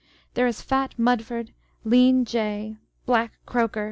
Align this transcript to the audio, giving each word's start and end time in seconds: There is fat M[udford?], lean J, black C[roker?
There 0.33 0.47
is 0.47 0.63
fat 0.63 0.95
M[udford?], 0.97 1.49
lean 1.85 2.25
J, 2.25 2.77
black 3.05 3.33
C[roker? 3.45 3.79